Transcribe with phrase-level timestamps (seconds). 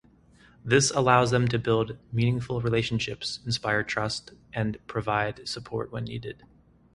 [0.65, 6.43] This allows them to build meaningful relationships, inspire trust, and provide support when needed.